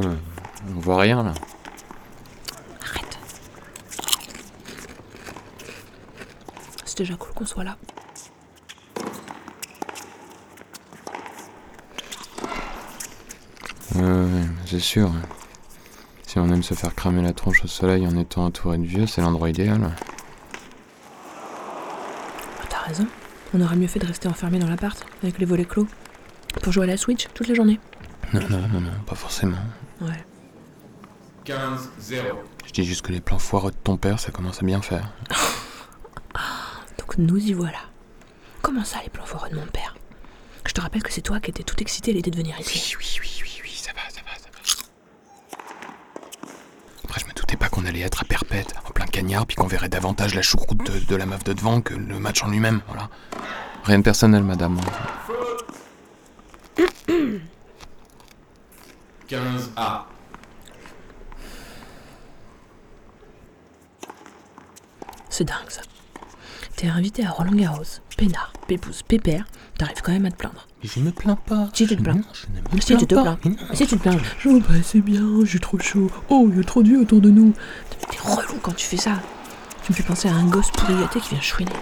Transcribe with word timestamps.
Oh, 0.00 0.08
on 0.76 0.80
voit 0.80 0.98
rien 1.00 1.22
là. 1.24 1.34
Arrête. 2.82 3.18
C'est 6.84 6.98
déjà 6.98 7.16
cool 7.16 7.32
qu'on 7.34 7.46
soit 7.46 7.64
là. 7.64 7.76
Ouais, 13.94 14.02
ouais, 14.02 14.46
c'est 14.66 14.78
sûr. 14.80 15.10
Si 16.26 16.38
on 16.38 16.48
aime 16.52 16.62
se 16.62 16.74
faire 16.74 16.94
cramer 16.94 17.22
la 17.22 17.32
tronche 17.32 17.64
au 17.64 17.68
soleil 17.68 18.06
en 18.06 18.16
étant 18.16 18.44
entouré 18.44 18.78
de 18.78 18.84
vieux, 18.84 19.06
c'est 19.06 19.20
l'endroit 19.22 19.48
idéal. 19.50 19.80
Ah, 22.60 22.64
T'as 22.68 22.80
raison. 22.80 23.06
On 23.54 23.60
aurait 23.62 23.76
mieux 23.76 23.88
fait 23.88 23.98
de 23.98 24.06
rester 24.06 24.28
enfermé 24.28 24.58
dans 24.58 24.68
l'appart, 24.68 25.04
avec 25.22 25.38
les 25.38 25.46
volets 25.46 25.64
clos. 25.64 25.88
Pour 26.62 26.72
jouer 26.72 26.84
à 26.84 26.86
la 26.88 26.96
Switch 26.96 27.26
toute 27.34 27.48
la 27.48 27.54
journée. 27.54 27.80
Non, 28.34 28.40
non, 28.50 28.58
non, 28.68 28.80
non, 28.80 28.90
pas 29.06 29.14
forcément. 29.14 29.56
Ouais. 30.00 30.24
15-0. 31.44 32.22
Je 32.66 32.72
dis 32.72 32.84
juste 32.84 33.02
que 33.02 33.12
les 33.12 33.20
plans 33.20 33.38
foireux 33.38 33.70
de 33.70 33.76
ton 33.76 33.96
père, 33.96 34.20
ça 34.20 34.30
commence 34.30 34.62
à 34.62 34.66
bien 34.66 34.82
faire. 34.82 35.12
Donc 36.98 37.16
nous 37.18 37.38
y 37.38 37.52
voilà. 37.52 37.78
Comment 38.62 38.84
ça, 38.84 38.98
les 39.02 39.08
plans 39.10 39.24
forts 39.24 39.48
de 39.50 39.56
mon 39.56 39.66
père? 39.66 39.96
Je 40.66 40.72
te 40.72 40.80
rappelle 40.80 41.02
que 41.02 41.12
c'est 41.12 41.22
toi 41.22 41.40
qui 41.40 41.50
étais 41.50 41.62
tout 41.62 41.80
excité 41.80 42.12
l'idée 42.12 42.30
de 42.30 42.36
venir 42.36 42.58
ici. 42.60 42.94
Oui, 42.98 43.04
oui, 43.20 43.20
oui, 43.22 43.40
oui, 43.42 43.60
oui, 43.64 43.70
ça 43.70 43.92
va, 43.92 44.00
ça 44.10 44.20
va, 44.20 44.36
ça 44.36 44.48
va. 44.52 45.58
Après, 47.04 47.20
je 47.20 47.26
me 47.26 47.32
doutais 47.32 47.56
pas 47.56 47.68
qu'on 47.70 47.86
allait 47.86 48.00
être 48.00 48.20
à 48.22 48.24
perpète, 48.24 48.74
en 48.86 48.90
plein 48.90 49.06
cagnard, 49.06 49.46
puis 49.46 49.56
qu'on 49.56 49.66
verrait 49.66 49.88
davantage 49.88 50.34
la 50.34 50.42
choucroute 50.42 50.84
de, 50.84 50.98
de 50.98 51.16
la 51.16 51.24
meuf 51.24 51.42
de 51.44 51.54
devant 51.54 51.80
que 51.80 51.94
le 51.94 52.18
match 52.18 52.42
en 52.42 52.48
lui-même, 52.48 52.82
voilà. 52.88 53.08
Rien 53.84 53.98
de 53.98 54.04
personnel, 54.04 54.42
madame. 54.42 54.78
15-A. 59.28 60.06
C'est 65.28 65.44
dingue 65.44 65.56
ça. 65.68 65.82
T'es 66.76 66.88
invité 66.88 67.26
à 67.26 67.30
Roland 67.30 67.52
Garros, 67.52 67.82
peinard, 68.16 68.52
pépouze, 68.66 69.02
pépère, 69.02 69.44
t'arrives 69.76 70.00
quand 70.02 70.12
même 70.12 70.26
à 70.26 70.30
te 70.30 70.36
plaindre. 70.36 70.66
Je 70.82 71.00
me 71.00 71.10
plains 71.10 71.36
pas. 71.36 71.68
Si 71.74 71.86
tu 71.86 71.96
te 71.96 72.02
plains. 72.02 72.14
Non, 72.14 72.22
je 72.32 72.46
ne 72.46 72.76
me 72.76 72.80
Si 72.80 72.96
tu 72.96 73.06
te 73.06 73.14
plains 73.14 73.36
plains. 73.36 73.36
pas. 73.36 73.48
Non. 73.48 73.74
Si 73.74 73.86
tu 73.86 73.96
te 73.96 74.02
plains. 74.02 74.18
Je 74.38 74.48
oh, 74.48 74.60
bah, 74.60 74.74
c'est 74.82 75.00
bien, 75.00 75.26
j'ai 75.44 75.58
trop 75.58 75.78
chaud. 75.78 76.10
Oh, 76.30 76.48
il 76.50 76.56
y 76.56 76.60
a 76.60 76.64
trop 76.64 76.82
de 76.82 76.88
vieux 76.88 77.00
autour 77.00 77.20
de 77.20 77.30
nous. 77.30 77.52
T'es 78.10 78.18
relou 78.22 78.58
quand 78.62 78.74
tu 78.74 78.86
fais 78.86 78.96
ça. 78.96 79.20
Tu 79.82 79.92
me 79.92 79.96
fais 79.96 80.02
penser 80.04 80.28
à 80.28 80.34
un 80.34 80.46
gosse 80.46 80.70
pourri 80.70 80.94
gâté 80.94 81.20
qui 81.20 81.30
vient 81.30 81.40
chouiner. 81.40 81.72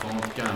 Trente-quinze. 0.00 0.48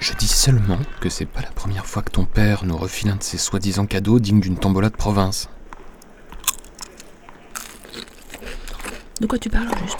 Je 0.00 0.12
dis 0.14 0.26
seulement 0.28 0.78
que 1.02 1.08
c'est 1.08 1.26
pas 1.26 1.40
la 1.40 1.50
première 1.50 1.84
fois 1.84 2.02
que 2.02 2.12
ton 2.12 2.26
père 2.26 2.64
nous 2.64 2.76
refile 2.76 3.10
un 3.10 3.16
de 3.16 3.24
ses 3.24 3.36
soi-disant 3.36 3.86
cadeaux 3.86 4.20
dignes 4.20 4.38
d'une 4.38 4.56
tombola 4.56 4.88
de 4.88 4.94
province. 4.94 5.48
De 9.20 9.26
quoi 9.26 9.36
tu 9.36 9.50
parles 9.50 9.68
juste 9.82 9.98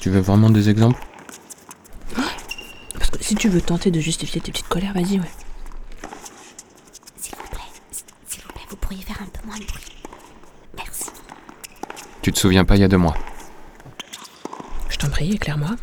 Tu 0.00 0.10
veux 0.10 0.18
vraiment 0.18 0.50
des 0.50 0.68
exemples? 0.68 1.00
Parce 2.94 3.10
que 3.12 3.22
si 3.22 3.36
tu 3.36 3.48
veux 3.48 3.60
tenter 3.60 3.92
de 3.92 4.00
justifier 4.00 4.40
tes 4.40 4.50
petites 4.50 4.66
colères, 4.66 4.92
vas-y, 4.92 5.20
ouais. 5.20 5.30
S'il 7.20 7.36
vous 7.36 7.48
plaît, 7.52 7.60
s'il 8.26 8.42
vous 8.42 8.52
plaît, 8.52 8.66
vous 8.68 8.76
pourriez 8.76 9.02
faire 9.02 9.22
un 9.22 9.26
peu 9.26 9.46
moins 9.46 9.58
de 9.58 9.64
bruit. 9.64 9.84
Merci. 10.76 11.10
Tu 12.22 12.32
te 12.32 12.38
souviens 12.40 12.64
pas 12.64 12.74
il 12.74 12.80
y 12.80 12.84
a 12.84 12.88
deux 12.88 12.98
mois, 12.98 13.16
Je 14.88 14.96
t'en 14.96 15.08
prie, 15.08 15.34
éclaire-moi. 15.34 15.76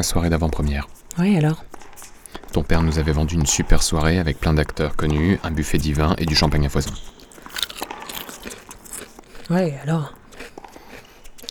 La 0.00 0.04
soirée 0.04 0.30
d'avant-première. 0.30 0.88
Ouais, 1.18 1.36
alors? 1.36 1.62
Ton 2.52 2.62
père 2.62 2.82
nous 2.82 2.98
avait 2.98 3.12
vendu 3.12 3.34
une 3.34 3.44
super 3.44 3.82
soirée 3.82 4.18
avec 4.18 4.40
plein 4.40 4.54
d'acteurs 4.54 4.96
connus, 4.96 5.38
un 5.44 5.50
buffet 5.50 5.76
divin 5.76 6.14
et 6.16 6.24
du 6.24 6.34
champagne 6.34 6.64
à 6.64 6.70
foison. 6.70 6.90
Ouais, 9.50 9.78
alors? 9.82 10.14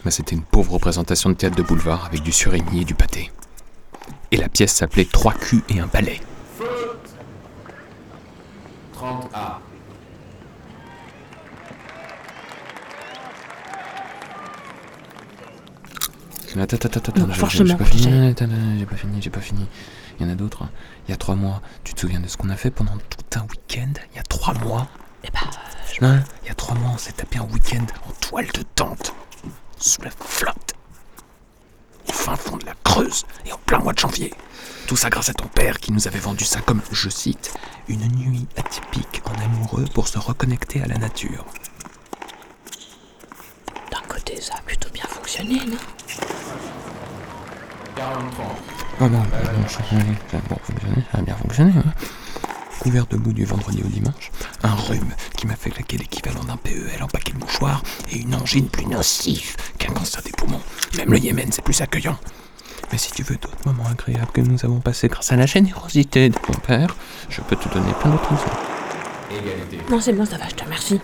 Bah, 0.03 0.09
c'était 0.09 0.35
une 0.35 0.41
pauvre 0.41 0.73
représentation 0.73 1.29
de 1.29 1.35
théâtre 1.35 1.57
de 1.57 1.61
boulevard 1.61 2.05
avec 2.05 2.23
du 2.23 2.31
surimi 2.31 2.81
et 2.81 2.85
du 2.85 2.95
pâté. 2.95 3.31
Et 4.31 4.37
la 4.37 4.49
pièce 4.49 4.73
s'appelait 4.73 5.05
Trois 5.05 5.33
culs 5.33 5.61
et 5.69 5.79
un 5.79 5.85
balai. 5.85 6.19
Attends, 16.57 16.77
attends, 16.77 16.99
attends, 16.99 17.21
Non, 17.27 17.33
j'ai- 17.33 17.39
forcément, 17.39 17.69
j'ai 17.69 17.75
pas 17.75 17.85
je 17.85 17.89
fini, 17.91 18.03
sais. 18.03 18.27
attends, 18.29 18.45
attends, 18.45 18.77
j'ai 18.79 18.85
pas 18.85 18.95
fini, 18.95 19.21
j'ai 19.21 19.29
pas 19.29 19.39
fini. 19.41 19.67
Il 20.19 20.25
y 20.25 20.29
en 20.29 20.33
a 20.33 20.35
d'autres. 20.35 20.63
hein. 20.63 20.69
Il 21.07 21.11
y 21.11 21.13
a 21.13 21.17
trois 21.17 21.35
mois, 21.35 21.61
tu 21.83 21.93
te 21.93 21.99
souviens 21.99 22.19
de 22.19 22.27
ce 22.27 22.37
qu'on 22.37 22.49
a 22.49 22.55
fait 22.55 22.71
pendant 22.71 22.97
tout 22.97 23.39
un 23.39 23.43
week-end? 23.43 23.91
Il 24.13 24.17
y 24.17 24.19
a 24.19 24.23
trois 24.23 24.53
mois 24.55 24.87
Eh 25.23 25.29
bah, 25.31 25.39
Non, 26.01 26.21
il 26.43 26.47
y 26.47 26.51
a 26.51 26.55
trois 26.55 26.75
mois, 26.75 26.91
on 26.93 26.97
s'est 26.97 27.11
tapé 27.13 27.37
un 27.39 27.43
week-end 27.53 27.85
en 28.07 28.11
toile 28.19 28.47
de 28.53 28.63
tente, 28.75 29.13
sous 29.77 30.01
la 30.01 30.09
flotte, 30.11 30.73
au 32.07 32.11
fin 32.13 32.35
fond 32.35 32.57
de 32.57 32.65
la 32.65 32.73
Creuse 32.83 33.25
et 33.45 33.53
en 33.53 33.57
plein 33.65 33.79
mois 33.79 33.93
de 33.93 33.99
janvier. 33.99 34.33
Tout 34.87 34.95
ça 34.97 35.09
grâce 35.09 35.29
à 35.29 35.33
ton 35.33 35.47
père 35.47 35.79
qui 35.79 35.91
nous 35.91 36.07
avait 36.07 36.19
vendu 36.19 36.45
ça 36.45 36.61
comme, 36.61 36.81
je 36.91 37.09
cite, 37.09 37.53
une 37.87 38.07
nuit 38.17 38.47
atypique 38.57 39.21
en 39.25 39.39
amoureux 39.43 39.85
pour 39.93 40.07
se 40.07 40.17
reconnecter 40.17 40.81
à 40.81 40.87
la 40.87 40.97
nature. 40.97 41.45
d'un 43.91 44.01
côté, 44.07 44.39
ça 44.41 44.55
a 44.57 44.61
plutôt 44.61 44.89
bien 44.89 45.05
fonctionné, 45.07 45.59
non? 45.65 45.77
43. 47.99 48.45
Ah 49.01 49.07
bon, 49.09 49.17
bon, 49.17 49.23
ça 49.67 49.79
a 50.37 50.41
bon 50.47 50.55
fonctionné, 50.63 51.03
ça 51.11 51.17
a 51.17 51.21
bien 51.21 51.35
fonctionné. 51.35 51.73
hein. 51.77 51.93
Couvert 52.79 53.05
debout 53.07 53.33
du 53.33 53.43
vendredi 53.43 53.81
au 53.83 53.87
dimanche, 53.89 54.31
un 54.63 54.73
rhume 54.73 55.13
qui 55.35 55.47
m'a 55.47 55.55
fait 55.57 55.69
claquer 55.69 55.97
l'équivalent 55.97 56.45
d'un 56.45 56.55
PEL 56.55 57.03
en 57.03 57.07
paquet 57.07 57.33
de 57.33 57.39
mouchoirs 57.39 57.83
et 58.09 58.19
une 58.19 58.33
angine 58.35 58.69
plus 58.69 58.85
nocive 58.85 59.57
qu'un 59.77 59.91
cancer 59.91 60.21
des 60.23 60.31
poumons. 60.31 60.61
Même 60.97 61.11
le 61.11 61.17
Yémen, 61.19 61.51
c'est 61.51 61.61
plus 61.61 61.81
accueillant. 61.81 62.17
Mais 62.93 62.97
si 62.97 63.11
tu 63.11 63.21
veux 63.23 63.35
d'autres 63.35 63.57
moments 63.65 63.89
agréables 63.91 64.31
que 64.31 64.39
nous 64.39 64.63
avons 64.63 64.79
passés 64.79 65.09
grâce 65.09 65.33
à 65.33 65.35
la 65.35 65.45
générosité 65.45 66.29
de 66.29 66.37
ton 66.37 66.53
père, 66.53 66.95
je 67.29 67.41
peux 67.41 67.57
te 67.57 67.67
donner 67.67 67.91
plein 67.99 68.11
d'autres. 68.11 68.29
Égalité. 69.29 69.77
Non, 69.91 69.99
c'est 69.99 70.13
bon, 70.13 70.25
ça 70.25 70.37
va, 70.37 70.47
je 70.47 70.55
te 70.55 70.63
remercie. 70.63 71.01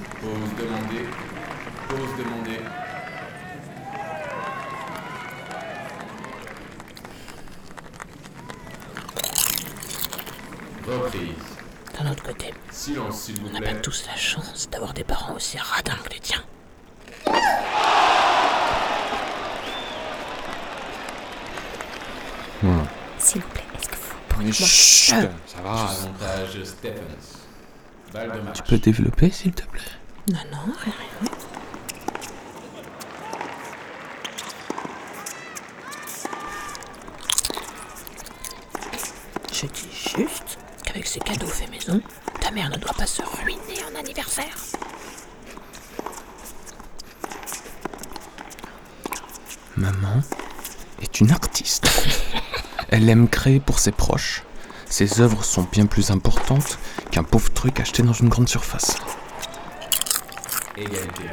Reprise. 10.88 11.30
D'un 11.98 12.12
autre 12.12 12.24
côté, 12.24 12.54
Silence, 12.72 13.22
s'il 13.24 13.40
vous 13.40 13.48
on 13.50 13.54
n'a 13.54 13.60
plaît. 13.60 13.74
pas 13.74 13.80
tous 13.80 14.06
la 14.08 14.16
chance 14.16 14.70
d'avoir 14.70 14.94
des 14.94 15.04
parents 15.04 15.34
aussi 15.34 15.58
radins 15.58 15.96
que 16.04 16.10
les 16.14 16.20
tiens. 16.20 16.44
S'il 23.18 23.42
vous 23.42 23.48
plaît, 23.50 23.64
est-ce 23.80 23.90
que 23.90 23.96
vous 23.96 24.16
pourriez... 24.30 24.48
Mais 24.48 24.54
chut, 24.54 25.16
ça 25.48 25.62
va. 25.64 25.90
Avantage 25.90 26.64
Stephens. 26.64 27.40
Balle 28.14 28.32
de 28.34 28.42
match. 28.42 28.58
Tu 28.58 28.64
peux 28.64 28.78
développer, 28.78 29.32
s'il 29.32 29.54
te 29.54 29.64
plaît? 29.64 29.82
Non, 30.32 30.40
non, 30.52 30.74
rien, 30.84 30.94
rien. 31.22 31.32
Je 39.54 39.66
dis 39.68 39.90
juste 40.18 40.55
qu'avec 40.96 41.08
ces 41.08 41.20
cadeaux 41.20 41.48
faits 41.48 41.70
maison, 41.70 42.02
ta 42.40 42.52
mère 42.52 42.70
ne 42.70 42.78
doit 42.78 42.94
pas 42.94 43.06
se 43.06 43.22
ruiner 43.22 43.84
en 43.92 44.00
anniversaire. 44.00 44.56
Maman 49.76 50.22
est 51.02 51.20
une 51.20 51.32
artiste. 51.32 51.86
Elle 52.90 53.10
aime 53.10 53.28
créer 53.28 53.60
pour 53.60 53.80
ses 53.80 53.92
proches. 53.92 54.44
Ses 54.86 55.20
œuvres 55.20 55.44
sont 55.44 55.68
bien 55.70 55.86
plus 55.86 56.12
importantes 56.12 56.80
qu'un 57.12 57.24
pauvre 57.24 57.52
truc 57.52 57.82
acheté 57.82 58.02
dans 58.02 58.14
une 58.14 58.30
grande 58.30 58.48
surface. 58.48 58.96
Égalité. 60.78 61.24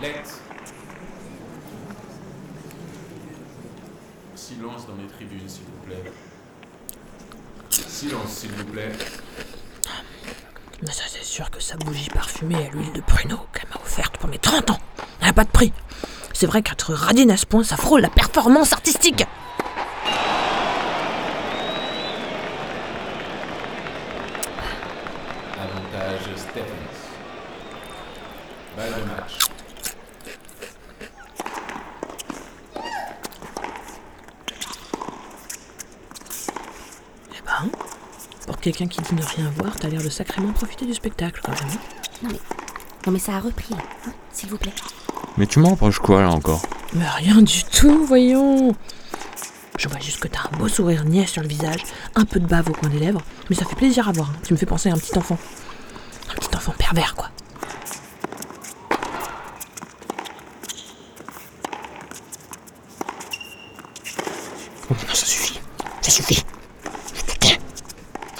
Lex. 0.00 0.42
Silence 4.42 4.86
dans 4.88 4.96
les 4.96 5.06
tribunes, 5.06 5.41
s'il 5.52 5.64
vous 5.64 5.86
plaît. 5.86 6.12
Silence, 7.70 8.30
s'il 8.30 8.50
vous 8.52 8.64
plaît. 8.64 8.92
Mais 10.82 10.90
ça, 10.90 11.04
c'est 11.06 11.24
sûr 11.24 11.50
que 11.50 11.60
sa 11.60 11.76
bougie 11.76 12.10
parfumée 12.10 12.66
à 12.66 12.70
l'huile 12.70 12.92
de 12.92 13.00
pruneau 13.00 13.38
qu'elle 13.52 13.68
m'a 13.68 13.80
offerte 13.80 14.16
pour 14.16 14.28
mes 14.28 14.38
30 14.38 14.70
ans, 14.70 14.78
elle 15.20 15.28
n'a 15.28 15.32
pas 15.32 15.44
de 15.44 15.50
prix. 15.50 15.72
C'est 16.32 16.46
vrai 16.46 16.62
qu'être 16.62 16.92
radine 16.92 17.30
à 17.30 17.36
ce 17.36 17.46
point, 17.46 17.62
ça 17.62 17.76
frôle 17.76 18.00
la 18.00 18.08
performance 18.08 18.72
artistique. 18.72 19.24
Avantage 25.56 26.36
Stephens. 26.36 26.98
Balle 28.76 28.94
de 28.94 29.06
ben, 37.60 37.68
pour 38.46 38.58
quelqu'un 38.58 38.86
qui 38.86 39.00
dit 39.02 39.14
ne 39.14 39.22
rien 39.22 39.50
voir, 39.56 39.74
t'as 39.78 39.88
l'air 39.88 40.02
de 40.02 40.08
sacrément 40.08 40.52
profiter 40.52 40.86
du 40.86 40.94
spectacle 40.94 41.40
quand 41.44 41.52
même. 41.52 41.70
Non 42.22 42.28
mais... 42.32 42.40
Non 43.06 43.12
mais 43.12 43.18
ça 43.18 43.32
a 43.34 43.40
repris, 43.40 43.74
hein, 43.74 44.12
s'il 44.32 44.48
vous 44.50 44.58
plaît. 44.58 44.72
Mais 45.36 45.46
tu 45.46 45.58
m'en 45.58 45.70
reproches 45.70 45.98
quoi 45.98 46.22
là 46.22 46.30
encore 46.30 46.62
Mais 46.94 47.08
rien 47.08 47.42
du 47.42 47.64
tout, 47.64 48.04
voyons. 48.06 48.74
Je 49.78 49.88
vois 49.88 49.98
juste 49.98 50.20
que 50.20 50.28
t'as 50.28 50.48
un 50.52 50.56
beau 50.58 50.68
sourire 50.68 51.04
niais 51.04 51.26
sur 51.26 51.42
le 51.42 51.48
visage, 51.48 51.82
un 52.14 52.24
peu 52.24 52.38
de 52.38 52.46
bave 52.46 52.68
au 52.68 52.72
coin 52.72 52.88
des 52.90 52.98
lèvres, 52.98 53.22
mais 53.50 53.56
ça 53.56 53.64
fait 53.64 53.74
plaisir 53.74 54.08
à 54.08 54.12
voir. 54.12 54.30
hein. 54.30 54.36
Tu 54.44 54.52
me 54.52 54.58
fais 54.58 54.66
penser 54.66 54.90
à 54.90 54.92
un 54.92 54.98
petit 54.98 55.16
enfant. 55.18 55.38
Un 56.30 56.34
petit 56.34 56.54
enfant 56.56 56.74
pervers, 56.78 57.14
quoi. 57.16 57.30
Oh 64.90 64.94
non, 64.94 65.14
ça 65.14 65.26
suffit. 65.26 65.60
Ça 66.02 66.10
suffit. 66.10 66.44
Je 67.14 67.20
te 67.32 67.38
tais. 67.38 67.58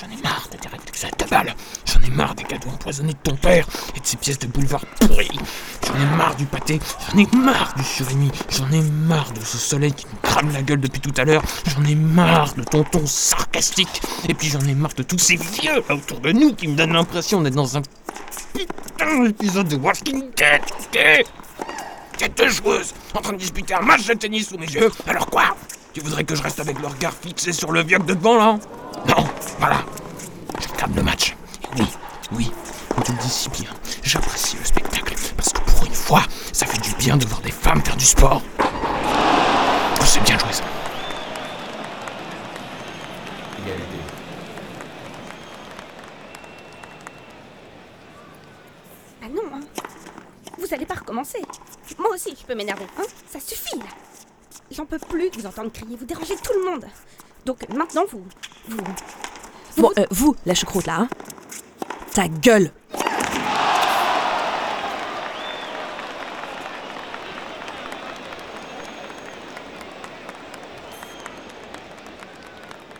J'en 0.01 0.09
ai 0.11 0.23
marre 0.23 0.49
de 0.53 0.57
tes 0.59 0.69
réflexes 0.69 1.05
à 1.05 1.11
ta 1.11 1.27
balle. 1.27 1.55
J'en 1.87 2.01
cadeaux 2.53 2.75
empoisonnés 2.75 3.13
de 3.15 3.31
ton 3.31 3.37
père 3.37 3.67
et 3.97 4.01
de 4.01 4.07
ces 4.07 4.17
pièces 4.17 4.39
de 4.39 4.47
boulevard 4.47 4.85
pourries. 5.01 5.39
J'en 5.87 5.95
ai 5.95 6.17
marre 6.17 6.37
du 6.37 6.45
pâté. 6.45 6.81
J'en 7.11 7.19
ai 7.19 7.27
marre 7.37 7.73
du 7.77 7.85
surimi. 7.85 8.31
J'en 8.51 8.71
ai 8.71 8.83
marre 8.83 9.33
de 9.33 9.41
ce 9.41 9.57
soleil 9.57 9.93
qui 9.93 10.07
me 10.07 10.21
crame 10.23 10.53
la 10.53 10.63
gueule 10.63 10.81
depuis 10.81 11.01
tout 11.01 11.15
à 11.17 11.25
l'heure. 11.25 11.43
J'en 11.75 11.85
ai 11.85 11.95
marre 11.95 12.55
de 12.55 12.63
ton 12.63 12.85
ton 12.85 13.07
sarcastique. 13.07 14.03
Et 14.29 14.35
puis 14.35 14.49
j'en 14.49 14.61
ai 14.61 14.75
marre 14.75 14.95
de 14.95 15.03
tous 15.03 15.19
ces 15.19 15.37
vieux 15.37 15.83
là 15.89 15.95
autour 15.95 16.21
de 16.21 16.33
nous 16.33 16.55
qui 16.55 16.69
me 16.69 16.77
donnent 16.77 16.93
l'impression 16.93 17.41
d'être 17.41 17.55
dans 17.55 17.77
un 17.77 17.83
putain 18.53 19.25
d'épisode 19.25 19.69
de 19.69 19.77
Walking 19.77 20.31
Dead. 20.37 20.63
ok 20.81 21.25
a 22.23 22.29
deux 22.29 22.51
joueuses 22.51 22.95
en 23.17 23.21
train 23.21 23.33
de 23.33 23.39
disputer 23.39 23.75
un 23.75 23.81
match 23.81 24.07
de 24.07 24.15
tennis 24.15 24.49
sous 24.49 24.57
mes 24.57 24.69
yeux. 24.69 24.93
Alors 25.09 25.27
quoi? 25.27 25.57
Tu 25.93 26.01
voudrais 26.01 26.23
que 26.23 26.37
je 26.37 26.43
reste 26.43 26.61
avec 26.61 26.79
le 26.79 26.87
regard 26.87 27.13
fixé 27.13 27.53
sur 27.53 27.73
le 27.73 27.83
vieux 27.83 27.99
de 27.99 28.15
devant 28.15 28.37
là? 28.37 28.59
Non, 29.09 29.25
voilà. 29.59 29.85
Je 30.61 30.69
regarde 30.69 30.95
le 30.95 31.03
match. 31.03 31.35
Oui, 32.35 32.51
comme 32.89 33.05
tu 33.05 33.13
le 33.13 33.19
dis 33.19 33.29
si 33.29 33.49
bien, 33.51 33.71
j'apprécie 34.03 34.57
le 34.57 34.65
spectacle. 34.65 35.15
Parce 35.37 35.53
que 35.53 35.61
pour 35.61 35.85
une 35.85 35.95
fois, 35.95 36.23
ça 36.53 36.67
fait 36.67 36.81
du 36.81 36.95
bien 36.95 37.17
de 37.17 37.27
voir 37.27 37.41
des 37.41 37.51
femmes 37.51 37.83
faire 37.85 37.97
du 37.97 38.05
sport. 38.07 38.43
Oh, 38.59 40.05
c'est 40.05 40.23
bien 40.23 40.39
joué 40.39 40.53
ça. 40.53 40.65
Ah 49.23 49.29
non, 49.29 49.43
hein. 49.55 49.61
Vous 50.59 50.73
allez 50.73 50.87
pas 50.87 50.95
recommencer. 50.95 51.43
Moi 51.99 52.11
aussi, 52.15 52.35
je 52.39 52.47
peux 52.47 52.55
m'énerver, 52.55 52.87
hein. 52.99 53.05
Ça 53.31 53.41
suffit, 53.41 53.79
là. 53.79 53.85
J'en 54.71 54.87
peux 54.87 54.99
plus 54.99 55.29
de 55.31 55.39
vous 55.39 55.47
entendre 55.47 55.71
crier, 55.71 55.97
vous 55.97 56.07
dérangez 56.07 56.37
tout 56.37 56.53
le 56.59 56.71
monde. 56.71 56.87
Donc 57.45 57.69
maintenant, 57.69 58.05
vous... 58.11 58.25
Vous... 58.69 58.83
Bon, 59.77 59.91
euh, 59.99 60.07
vous, 60.11 60.35
la 60.47 60.55
choucroute 60.55 60.87
là, 60.87 61.01
hein 61.01 61.09
Ta 62.15 62.29
gueule 62.29 62.71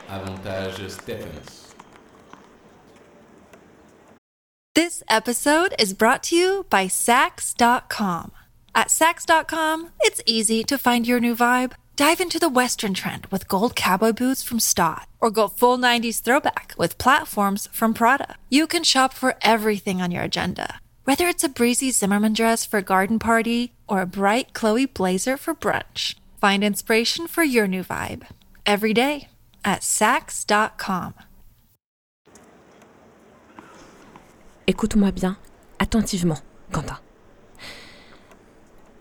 Avantage 0.09 0.91
Stephens. 0.91 1.75
This 4.75 5.03
episode 5.09 5.75
is 5.79 5.93
brought 5.93 6.23
to 6.25 6.37
you 6.37 6.67
by 6.71 6.87
Sax.com. 6.87 8.33
At 8.75 8.91
Sax.com, 8.91 9.91
it's 10.01 10.23
easy 10.25 10.65
to 10.65 10.79
find 10.79 11.07
your 11.07 11.21
new 11.21 11.37
vibe. 11.37 11.73
Dive 11.95 12.21
into 12.23 12.39
the 12.39 12.49
Western 12.49 12.95
trend 12.95 13.27
with 13.27 13.49
gold 13.49 13.77
cowboy 13.77 14.13
boots 14.13 14.43
from 14.43 14.59
Stott, 14.61 15.09
or 15.21 15.31
go 15.31 15.47
full 15.47 15.77
90s 15.77 16.23
throwback 16.23 16.75
with 16.79 16.97
platforms 16.97 17.69
from 17.71 17.93
Prada. 17.93 18.37
You 18.49 18.67
can 18.67 18.83
shop 18.83 19.13
for 19.13 19.37
everything 19.43 20.01
on 20.01 20.11
your 20.11 20.23
agenda, 20.23 20.81
whether 21.05 21.29
it's 21.29 21.45
a 21.45 21.51
breezy 21.51 21.91
Zimmerman 21.91 22.33
dress 22.33 22.65
for 22.65 22.79
a 22.79 22.83
garden 22.83 23.19
party 23.19 23.75
or 23.87 24.01
a 24.01 24.07
bright 24.07 24.55
Chloe 24.55 24.87
blazer 24.87 25.37
for 25.37 25.55
brunch. 25.55 26.15
Find 26.41 26.65
inspiration 26.65 27.27
for 27.27 27.45
your 27.45 27.69
new 27.69 27.85
vibe 27.85 28.27
every 28.65 28.95
day 28.95 29.29
at 29.63 29.83
Sax.com. 29.83 31.15
Écoute-moi 34.67 35.11
bien, 35.11 35.37
attentivement, 35.79 36.41
Quentin. 36.73 36.99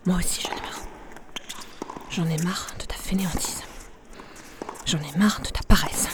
Moi 0.04 0.18
aussi, 0.18 0.46
marre. 0.50 0.61
J'en 2.14 2.26
ai 2.26 2.36
marre 2.44 2.66
de 2.78 2.84
ta 2.84 2.94
fainéantise. 2.94 3.62
J'en 4.84 4.98
ai 4.98 5.18
marre 5.18 5.40
de 5.40 5.48
ta 5.48 5.62
paresse. 5.66 6.08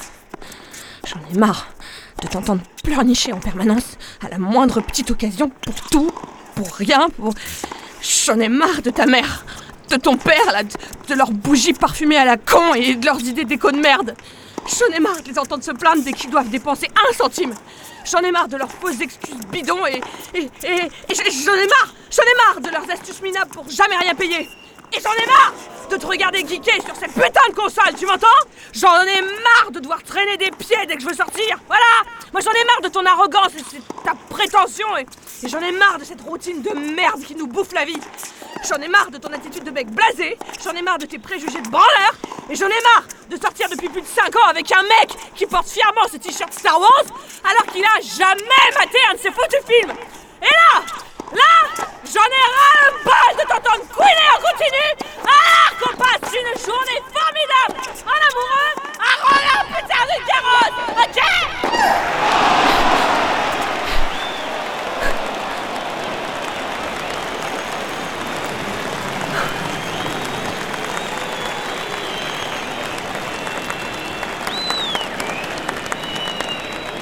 J'en 1.04 1.18
ai 1.34 1.36
marre 1.36 1.66
de 2.22 2.28
t'entendre 2.28 2.62
pleurnicher 2.84 3.32
en 3.32 3.40
permanence 3.40 3.98
à 4.24 4.28
la 4.28 4.38
moindre 4.38 4.80
petite 4.80 5.10
occasion 5.10 5.48
pour 5.48 5.74
tout, 5.90 6.12
pour 6.54 6.72
rien, 6.76 7.08
pour... 7.16 7.34
J'en 8.00 8.38
ai 8.38 8.48
marre 8.48 8.80
de 8.82 8.90
ta 8.90 9.06
mère, 9.06 9.44
de 9.90 9.96
ton 9.96 10.16
père, 10.16 10.62
de 11.08 11.14
leurs 11.14 11.32
bougies 11.32 11.72
parfumées 11.72 12.18
à 12.18 12.24
la 12.24 12.36
con 12.36 12.74
et 12.74 12.94
de 12.94 13.04
leurs 13.04 13.20
idées 13.20 13.44
déco 13.44 13.72
de 13.72 13.78
merde. 13.78 14.14
J'en 14.68 14.94
ai 14.96 15.00
marre 15.00 15.20
de 15.20 15.28
les 15.28 15.38
entendre 15.40 15.64
se 15.64 15.72
plaindre 15.72 16.04
dès 16.04 16.12
qu'ils 16.12 16.30
doivent 16.30 16.48
dépenser 16.48 16.86
un 16.94 17.12
centime. 17.12 17.54
J'en 18.04 18.20
ai 18.20 18.30
marre 18.30 18.46
de 18.46 18.56
leurs 18.56 18.70
fausses 18.70 19.00
excuses 19.00 19.44
bidons 19.50 19.84
et. 19.86 20.00
et. 20.34 20.44
et. 20.62 20.90
et 21.08 21.14
j'en 21.14 21.54
ai 21.54 21.66
marre 21.66 21.92
J'en 22.12 22.22
ai 22.22 22.36
marre 22.46 22.60
de 22.60 22.70
leurs 22.70 22.88
astuces 22.88 23.20
minables 23.20 23.50
pour 23.50 23.68
jamais 23.68 23.96
rien 23.96 24.14
payer 24.14 24.48
Et 24.92 25.00
j'en 25.00 25.12
ai 25.12 25.26
marre 25.26 25.52
de 25.90 25.96
te 25.96 26.06
regarder 26.06 26.40
geeker 26.40 26.82
sur 26.84 26.96
cette 26.96 27.12
putain 27.12 27.48
de 27.48 27.54
console, 27.54 27.94
tu 27.98 28.06
m'entends? 28.06 28.26
J'en 28.72 29.02
ai 29.02 29.20
marre 29.22 29.70
de 29.70 29.80
devoir 29.80 30.02
traîner 30.02 30.36
des 30.36 30.50
pieds 30.50 30.86
dès 30.86 30.96
que 30.96 31.02
je 31.02 31.06
veux 31.06 31.14
sortir 31.14 31.58
Voilà! 31.66 31.84
Moi 32.32 32.42
j'en 32.42 32.52
ai 32.52 32.64
marre 32.64 32.80
de 32.82 32.88
ton 32.88 33.04
arrogance 33.04 33.54
et 33.56 33.62
de 33.62 33.82
ta 34.04 34.14
prétention 34.28 34.96
et, 34.96 35.06
j'en 35.46 35.60
ai 35.60 35.72
marre 35.72 35.98
de 35.98 36.04
cette 36.04 36.20
routine 36.20 36.62
de 36.62 36.70
merde 36.70 37.22
qui 37.22 37.34
nous 37.34 37.46
bouffe 37.46 37.72
la 37.72 37.84
vie! 37.84 38.00
J'en 38.68 38.76
ai 38.76 38.88
marre 38.88 39.10
de 39.10 39.18
ton 39.18 39.32
attitude 39.32 39.64
de 39.64 39.70
mec 39.70 39.88
blasé, 39.88 40.36
j'en 40.64 40.72
ai 40.72 40.82
marre 40.82 40.98
de 40.98 41.06
tes 41.06 41.18
préjugés 41.18 41.60
de 41.60 41.68
branleur, 41.68 42.12
et 42.50 42.56
j'en 42.56 42.66
ai 42.66 42.82
marre 42.82 43.04
de 43.30 43.36
sortir 43.36 43.68
depuis 43.68 43.88
plus 43.88 44.02
de 44.02 44.06
5 44.06 44.34
ans 44.36 44.48
avec 44.48 44.70
un 44.72 44.82
mec 44.82 45.10
qui 45.36 45.46
porte 45.46 45.68
fièrement 45.68 46.02
ce 46.10 46.16
t-shirt 46.16 46.52
Star 46.52 46.78
Wars 46.80 47.04
alors 47.44 47.72
qu'il 47.72 47.84
a 47.84 48.00
jamais 48.00 48.78
maté 48.78 48.98
un 49.10 49.14
de 49.14 49.18
ses 49.20 49.30
foutus 49.30 49.60
films. 49.66 49.92
Et 50.42 50.46
là, 50.46 50.82
là, 51.32 51.52
j'en 52.04 52.20
ai 52.20 52.46
ras 52.56 52.76
le 52.84 52.90
bol 53.04 53.32
de 53.36 53.44
t'entendre 53.48 53.84
couiner 53.94 54.28
en 54.34 54.40
continu 54.40 54.88
alors 55.24 55.72
qu'on 55.78 55.94
passe 55.96 56.32
une 56.32 56.52
journée 56.64 57.00
formidable 57.12 57.76
en 58.06 58.18
amoureux 58.28 58.74
à 58.98 59.10
rouler 59.22 59.52
un 59.54 59.64
putain 59.74 60.04
de 60.06 60.16
carrosse, 60.26 60.78
ok? 61.04 61.18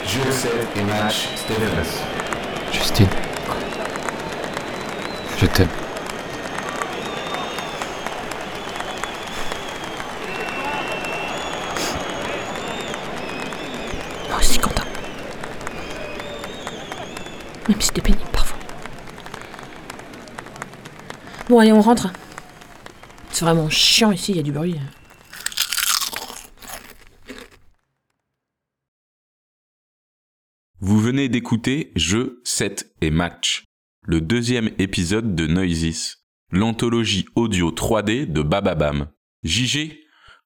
Jeu 0.07 0.31
7 0.33 0.51
et 0.77 0.83
match 0.83 1.29
Stephens. 1.37 1.93
Justine. 2.73 3.09
T'aime. 5.57 5.69
Moi 14.29 14.39
aussi, 14.39 14.59
Quentin. 14.59 14.85
Même 17.69 17.81
si 17.81 17.87
c'était 17.87 18.03
pénible 18.03 18.21
parfois. 18.35 18.59
Bon, 21.49 21.59
allez, 21.59 21.73
on 21.73 21.81
rentre. 21.81 22.13
C'est 23.33 23.47
vraiment 23.47 23.71
chiant 23.71 24.13
ici, 24.13 24.33
il 24.33 24.37
y 24.37 24.41
a 24.41 24.43
du 24.43 24.53
bruit. 24.53 24.79
Vous 30.81 31.01
venez 31.01 31.31
d'écouter 31.31 31.93
Jeu, 31.97 32.43
7 32.45 32.95
et 33.01 33.11
Match, 33.11 33.66
le 34.07 34.21
deuxième 34.21 34.71
épisode 34.79 35.35
de 35.35 35.49
Noisis, 35.49 36.19
l'anthologie 36.53 37.27
audio 37.35 37.73
3D 37.73 38.31
de 38.31 38.41
Bababam. 38.41 39.09
JG, 39.43 39.99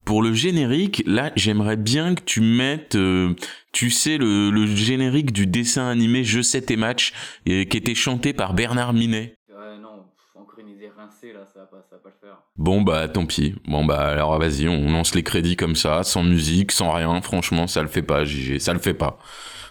pour 0.06 0.22
le 0.22 0.32
générique, 0.32 1.02
là, 1.06 1.30
j'aimerais 1.36 1.76
bien 1.76 2.14
que 2.14 2.22
tu 2.22 2.40
mettes, 2.40 2.94
euh, 2.94 3.34
tu 3.72 3.90
sais, 3.90 4.16
le, 4.16 4.50
le 4.50 4.66
générique 4.66 5.32
du 5.32 5.46
dessin 5.46 5.88
animé 5.88 6.24
Jeu, 6.24 6.42
7 6.42 6.70
et 6.70 6.76
Match, 6.76 7.12
et, 7.44 7.68
qui 7.68 7.76
était 7.76 7.94
chanté 7.94 8.32
par 8.32 8.54
Bernard 8.54 8.94
Minet. 8.94 9.34
Non, 9.50 10.04
pff, 10.16 10.40
encore 10.40 10.58
une 10.58 10.70
idée 10.70 10.88
rincée 10.96 11.34
là, 11.34 11.46
ça 11.52 11.60
va 11.60 11.66
pas, 11.66 11.82
ça 11.90 11.96
va 11.96 12.02
pas 12.02 12.08
le 12.08 12.28
faire. 12.28 12.38
Bon 12.56 12.80
bah 12.80 13.08
tant 13.08 13.26
pis. 13.26 13.54
Bon 13.68 13.84
bah 13.84 14.08
alors 14.08 14.38
vas-y, 14.38 14.68
on 14.68 14.90
lance 14.90 15.14
les 15.14 15.22
crédits 15.22 15.56
comme 15.56 15.76
ça, 15.76 16.02
sans 16.02 16.22
musique, 16.22 16.72
sans 16.72 16.92
rien. 16.92 17.20
Franchement, 17.20 17.66
ça 17.66 17.82
le 17.82 17.88
fait 17.88 18.02
pas, 18.02 18.24
JG, 18.24 18.58
ça 18.58 18.72
le 18.72 18.78
fait 18.78 18.94
pas. 18.94 19.18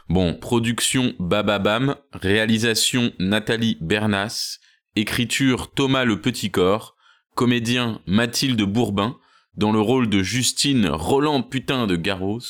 Bon, 0.09 0.33
production 0.33 1.13
Bababam, 1.19 1.95
réalisation 2.13 3.11
Nathalie 3.19 3.77
Bernas, 3.79 4.57
écriture 4.95 5.71
Thomas 5.71 6.03
Le 6.03 6.19
Petit 6.19 6.49
Corps, 6.49 6.95
comédien 7.35 8.01
Mathilde 8.07 8.63
Bourbin, 8.63 9.17
dans 9.55 9.71
le 9.71 9.79
rôle 9.79 10.09
de 10.09 10.23
Justine 10.23 10.87
Roland 10.87 11.43
Putain 11.43 11.85
de 11.85 11.95
Garros, 11.95 12.41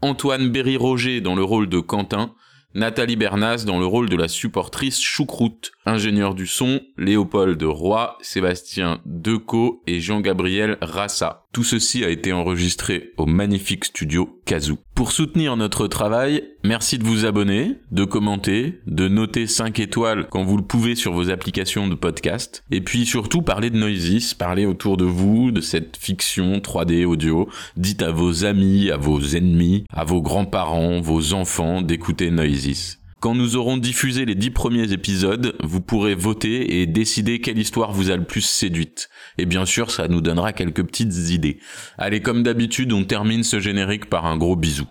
Antoine 0.00 0.48
Berry-Roger 0.48 1.20
dans 1.20 1.34
le 1.34 1.44
rôle 1.44 1.68
de 1.68 1.80
Quentin, 1.80 2.34
Nathalie 2.72 3.16
Bernas 3.16 3.64
dans 3.66 3.78
le 3.78 3.84
rôle 3.84 4.08
de 4.08 4.16
la 4.16 4.28
supportrice 4.28 4.98
Choucroute, 4.98 5.72
ingénieur 5.86 6.34
du 6.34 6.46
son, 6.46 6.80
Léopold 6.96 7.62
Roy, 7.62 8.16
Sébastien 8.20 9.00
Decaux 9.06 9.82
et 9.86 10.00
Jean-Gabriel 10.00 10.78
Rassa. 10.80 11.46
Tout 11.52 11.64
ceci 11.64 12.04
a 12.04 12.08
été 12.08 12.32
enregistré 12.32 13.12
au 13.18 13.26
magnifique 13.26 13.84
studio 13.84 14.40
Kazoo. 14.46 14.78
Pour 14.94 15.12
soutenir 15.12 15.56
notre 15.56 15.86
travail, 15.86 16.44
merci 16.64 16.98
de 16.98 17.04
vous 17.04 17.26
abonner, 17.26 17.76
de 17.90 18.04
commenter, 18.04 18.80
de 18.86 19.08
noter 19.08 19.46
5 19.46 19.78
étoiles 19.80 20.28
quand 20.30 20.44
vous 20.44 20.56
le 20.56 20.62
pouvez 20.62 20.94
sur 20.94 21.12
vos 21.12 21.30
applications 21.30 21.88
de 21.88 21.94
podcast, 21.94 22.64
et 22.70 22.80
puis 22.80 23.04
surtout 23.04 23.42
parler 23.42 23.70
de 23.70 23.76
Noisis, 23.76 24.34
parler 24.34 24.64
autour 24.64 24.96
de 24.96 25.04
vous, 25.04 25.50
de 25.50 25.60
cette 25.60 25.96
fiction 25.96 26.58
3D 26.58 27.04
audio, 27.04 27.48
dites 27.76 28.02
à 28.02 28.12
vos 28.12 28.44
amis, 28.44 28.90
à 28.90 28.96
vos 28.96 29.20
ennemis, 29.20 29.84
à 29.92 30.04
vos 30.04 30.22
grands-parents, 30.22 31.00
vos 31.00 31.34
enfants 31.34 31.82
d'écouter 31.82 32.30
Noisis. 32.30 33.01
Quand 33.22 33.36
nous 33.36 33.54
aurons 33.54 33.76
diffusé 33.76 34.24
les 34.24 34.34
dix 34.34 34.50
premiers 34.50 34.92
épisodes, 34.92 35.54
vous 35.62 35.80
pourrez 35.80 36.16
voter 36.16 36.80
et 36.80 36.88
décider 36.88 37.40
quelle 37.40 37.56
histoire 37.56 37.92
vous 37.92 38.10
a 38.10 38.16
le 38.16 38.24
plus 38.24 38.40
séduite. 38.40 39.10
Et 39.38 39.46
bien 39.46 39.64
sûr, 39.64 39.92
ça 39.92 40.08
nous 40.08 40.20
donnera 40.20 40.52
quelques 40.52 40.84
petites 40.84 41.30
idées. 41.30 41.60
Allez, 41.98 42.20
comme 42.20 42.42
d'habitude, 42.42 42.92
on 42.92 43.04
termine 43.04 43.44
ce 43.44 43.60
générique 43.60 44.10
par 44.10 44.26
un 44.26 44.36
gros 44.36 44.56
bisou. 44.56 44.88